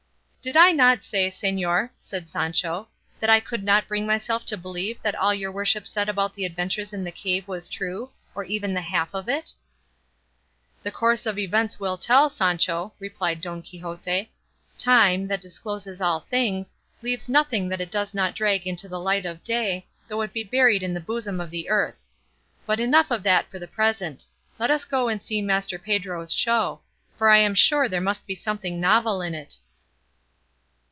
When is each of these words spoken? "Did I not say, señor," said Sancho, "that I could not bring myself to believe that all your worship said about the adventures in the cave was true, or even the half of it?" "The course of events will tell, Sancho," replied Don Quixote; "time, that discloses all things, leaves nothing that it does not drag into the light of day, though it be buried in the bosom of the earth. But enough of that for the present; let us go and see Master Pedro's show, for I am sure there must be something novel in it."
"Did 0.43 0.57
I 0.57 0.71
not 0.71 1.03
say, 1.03 1.29
señor," 1.29 1.91
said 1.99 2.27
Sancho, 2.27 2.87
"that 3.19 3.29
I 3.29 3.39
could 3.39 3.63
not 3.63 3.87
bring 3.87 4.07
myself 4.07 4.43
to 4.47 4.57
believe 4.57 4.99
that 5.03 5.13
all 5.13 5.35
your 5.35 5.51
worship 5.51 5.87
said 5.87 6.09
about 6.09 6.33
the 6.33 6.45
adventures 6.45 6.93
in 6.93 7.03
the 7.03 7.11
cave 7.11 7.47
was 7.47 7.67
true, 7.69 8.09
or 8.33 8.43
even 8.45 8.73
the 8.73 8.81
half 8.81 9.13
of 9.13 9.29
it?" 9.29 9.53
"The 10.81 10.89
course 10.89 11.27
of 11.27 11.37
events 11.37 11.79
will 11.79 11.95
tell, 11.95 12.27
Sancho," 12.27 12.91
replied 12.97 13.39
Don 13.39 13.61
Quixote; 13.61 14.31
"time, 14.79 15.27
that 15.27 15.41
discloses 15.41 16.01
all 16.01 16.21
things, 16.21 16.73
leaves 17.03 17.29
nothing 17.29 17.69
that 17.69 17.79
it 17.79 17.91
does 17.91 18.15
not 18.15 18.33
drag 18.33 18.65
into 18.65 18.89
the 18.89 18.99
light 18.99 19.27
of 19.27 19.43
day, 19.43 19.85
though 20.07 20.21
it 20.21 20.33
be 20.33 20.43
buried 20.43 20.81
in 20.81 20.95
the 20.95 20.99
bosom 20.99 21.39
of 21.39 21.51
the 21.51 21.69
earth. 21.69 22.03
But 22.65 22.79
enough 22.79 23.11
of 23.11 23.21
that 23.21 23.51
for 23.51 23.59
the 23.59 23.67
present; 23.67 24.25
let 24.57 24.71
us 24.71 24.85
go 24.85 25.07
and 25.07 25.21
see 25.21 25.39
Master 25.39 25.77
Pedro's 25.77 26.33
show, 26.33 26.81
for 27.15 27.29
I 27.29 27.37
am 27.37 27.53
sure 27.53 27.87
there 27.87 28.01
must 28.01 28.25
be 28.25 28.33
something 28.33 28.81
novel 28.81 29.21
in 29.21 29.35
it." 29.35 29.57